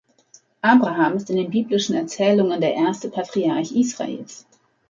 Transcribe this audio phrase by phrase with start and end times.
[0.63, 4.47] Abraham ist in den biblischen Erzählungen der erste Patriarch Israels.